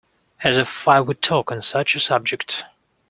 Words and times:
As 0.43 0.57
if 0.57 0.87
I 0.87 0.99
would 0.99 1.21
talk 1.21 1.51
on 1.51 1.61
such 1.61 1.93
a 1.95 1.99
subject! 1.99 2.63